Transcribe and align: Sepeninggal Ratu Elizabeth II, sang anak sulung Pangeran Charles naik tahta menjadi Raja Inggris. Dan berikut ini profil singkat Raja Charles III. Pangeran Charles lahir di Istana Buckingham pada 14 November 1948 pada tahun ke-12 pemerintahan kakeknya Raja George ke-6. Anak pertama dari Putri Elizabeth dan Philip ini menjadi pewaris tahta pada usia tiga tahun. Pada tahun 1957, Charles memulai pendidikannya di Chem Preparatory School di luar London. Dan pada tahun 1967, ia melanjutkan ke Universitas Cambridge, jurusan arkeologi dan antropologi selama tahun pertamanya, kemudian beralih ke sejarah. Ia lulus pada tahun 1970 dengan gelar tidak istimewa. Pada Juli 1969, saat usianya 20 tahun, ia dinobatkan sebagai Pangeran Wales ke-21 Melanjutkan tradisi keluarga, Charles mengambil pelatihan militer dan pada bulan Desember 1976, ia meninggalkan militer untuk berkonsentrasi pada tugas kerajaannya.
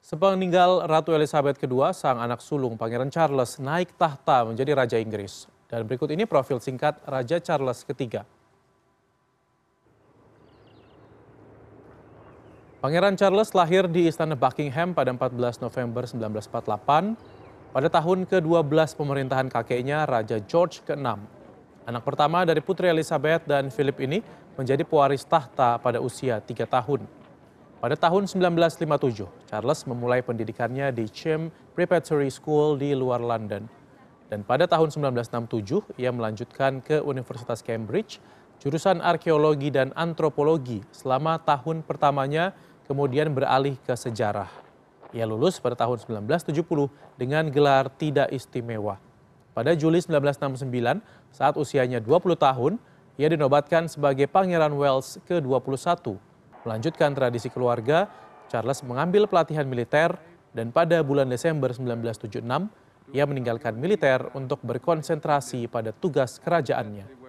Sepeninggal 0.00 0.88
Ratu 0.88 1.12
Elizabeth 1.12 1.60
II, 1.60 1.92
sang 1.92 2.16
anak 2.16 2.40
sulung 2.40 2.80
Pangeran 2.80 3.12
Charles 3.12 3.60
naik 3.60 3.92
tahta 4.00 4.48
menjadi 4.48 4.72
Raja 4.72 4.96
Inggris. 4.96 5.44
Dan 5.68 5.84
berikut 5.84 6.08
ini 6.08 6.24
profil 6.24 6.56
singkat 6.58 6.98
Raja 7.04 7.36
Charles 7.38 7.84
III. 7.84 8.24
Pangeran 12.80 13.12
Charles 13.12 13.52
lahir 13.52 13.84
di 13.84 14.08
Istana 14.08 14.32
Buckingham 14.32 14.96
pada 14.96 15.12
14 15.12 15.60
November 15.60 16.08
1948 16.08 17.76
pada 17.76 17.88
tahun 17.92 18.24
ke-12 18.24 18.96
pemerintahan 18.96 19.52
kakeknya 19.52 20.08
Raja 20.08 20.40
George 20.40 20.80
ke-6. 20.88 21.20
Anak 21.84 22.02
pertama 22.08 22.48
dari 22.48 22.64
Putri 22.64 22.88
Elizabeth 22.88 23.44
dan 23.44 23.68
Philip 23.68 24.00
ini 24.00 24.24
menjadi 24.56 24.80
pewaris 24.80 25.28
tahta 25.28 25.76
pada 25.76 26.00
usia 26.00 26.40
tiga 26.40 26.64
tahun. 26.64 27.19
Pada 27.80 27.96
tahun 27.96 28.28
1957, 28.28 29.48
Charles 29.48 29.80
memulai 29.88 30.20
pendidikannya 30.20 30.92
di 30.92 31.08
Chem 31.08 31.48
Preparatory 31.72 32.28
School 32.28 32.76
di 32.76 32.92
luar 32.92 33.24
London. 33.24 33.64
Dan 34.28 34.44
pada 34.44 34.68
tahun 34.68 34.92
1967, 34.92 35.96
ia 35.96 36.12
melanjutkan 36.12 36.84
ke 36.84 37.00
Universitas 37.00 37.64
Cambridge, 37.64 38.20
jurusan 38.60 39.00
arkeologi 39.00 39.72
dan 39.72 39.96
antropologi 39.96 40.84
selama 40.92 41.40
tahun 41.40 41.80
pertamanya, 41.80 42.52
kemudian 42.84 43.32
beralih 43.32 43.80
ke 43.80 43.96
sejarah. 43.96 44.52
Ia 45.16 45.24
lulus 45.24 45.56
pada 45.56 45.72
tahun 45.72 46.04
1970 46.04 46.60
dengan 47.16 47.48
gelar 47.48 47.88
tidak 47.96 48.28
istimewa. 48.28 49.00
Pada 49.56 49.72
Juli 49.72 50.04
1969, 50.04 50.68
saat 51.32 51.56
usianya 51.56 51.96
20 51.96 52.36
tahun, 52.36 52.76
ia 53.16 53.32
dinobatkan 53.32 53.88
sebagai 53.88 54.28
Pangeran 54.28 54.76
Wales 54.76 55.16
ke-21 55.24 56.28
Melanjutkan 56.64 57.16
tradisi 57.16 57.48
keluarga, 57.48 58.10
Charles 58.52 58.84
mengambil 58.84 59.24
pelatihan 59.24 59.64
militer 59.64 60.18
dan 60.52 60.74
pada 60.74 61.00
bulan 61.00 61.30
Desember 61.30 61.70
1976, 61.72 62.42
ia 63.14 63.24
meninggalkan 63.26 63.74
militer 63.78 64.28
untuk 64.34 64.60
berkonsentrasi 64.62 65.70
pada 65.70 65.94
tugas 65.94 66.38
kerajaannya. 66.42 67.20